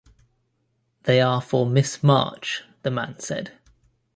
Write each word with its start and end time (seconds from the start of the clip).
They 1.03 1.21
are 1.21 1.39
for 1.43 1.67
Miss 1.67 2.01
March, 2.01 2.63
the 2.81 2.89
man 2.89 3.19
said. 3.19 3.51